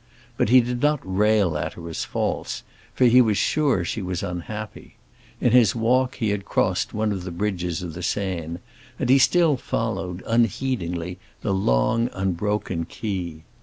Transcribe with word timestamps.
But 0.35 0.49
he 0.49 0.61
did 0.61 0.81
not 0.81 0.99
rail 1.03 1.55
at 1.55 1.73
her 1.73 1.87
as 1.87 2.05
false, 2.05 2.63
for 2.95 3.05
he 3.05 3.21
was 3.21 3.37
sure 3.37 3.85
she 3.85 4.01
was 4.01 4.23
unhappy. 4.23 4.95
In 5.39 5.51
his 5.51 5.75
walk 5.75 6.15
he 6.15 6.29
had 6.31 6.43
crossed 6.43 6.91
one 6.91 7.11
of 7.11 7.23
the 7.23 7.29
bridges 7.29 7.83
of 7.83 7.93
the 7.93 8.01
Seine, 8.01 8.57
and 8.97 9.11
he 9.11 9.19
still 9.19 9.57
followed, 9.57 10.23
unheedingly, 10.25 11.19
the 11.43 11.53
long, 11.53 12.09
unbroken 12.13 12.83
quay. 12.85 13.43